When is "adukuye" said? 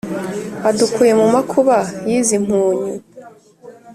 0.69-1.13